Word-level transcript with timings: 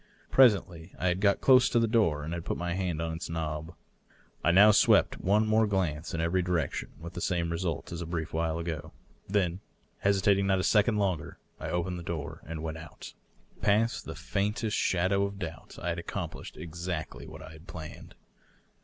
Presently 0.31 0.95
I 0.97 1.09
had 1.09 1.19
got 1.21 1.41
close 1.41 1.69
to 1.69 1.77
the 1.77 1.85
door 1.87 2.23
and 2.23 2.33
had 2.33 2.43
put 2.43 2.57
my 2.57 2.73
hand 2.73 2.99
on 2.99 3.13
its 3.13 3.29
knob. 3.29 3.75
I 4.43 4.49
now 4.49 4.71
swept 4.71 5.21
one 5.21 5.45
more 5.45 5.67
glance 5.67 6.11
in 6.15 6.19
every 6.19 6.41
direction, 6.41 6.89
and 6.95 7.03
with 7.03 7.13
the 7.13 7.21
same 7.21 7.51
result 7.51 7.91
as 7.91 8.01
a 8.01 8.07
brief 8.07 8.33
while 8.33 8.57
ago. 8.57 8.93
Then, 9.29 9.59
hesi 10.03 10.21
tating 10.23 10.45
not 10.45 10.57
a 10.57 10.63
second 10.63 10.95
longer, 10.97 11.37
I 11.59 11.69
opened 11.69 11.99
the 11.99 12.03
door 12.03 12.41
and 12.47 12.63
went 12.63 12.79
out. 12.79 13.13
Past 13.61 14.05
the 14.05 14.15
faintest 14.15 14.75
slmdow 14.75 15.23
of 15.27 15.37
doubt 15.37 15.77
I 15.79 15.89
had 15.89 15.99
accomplished 15.99 16.57
exactly 16.57 17.27
what 17.27 17.43
I 17.43 17.51
had 17.51 17.67
planned. 17.67 18.15